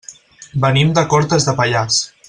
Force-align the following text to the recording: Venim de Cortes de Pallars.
Venim 0.63 0.95
de 1.01 1.05
Cortes 1.13 1.47
de 1.51 1.57
Pallars. 1.61 2.05